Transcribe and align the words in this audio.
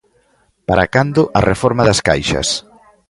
¿Para 0.67 0.85
cando 0.93 1.21
a 1.39 1.41
reforma 1.51 1.83
das 1.87 1.99
Caixas? 2.07 2.47